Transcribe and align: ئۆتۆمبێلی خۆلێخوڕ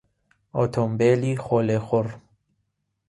ئۆتۆمبێلی 0.57 1.33
خۆلێخوڕ 1.45 2.07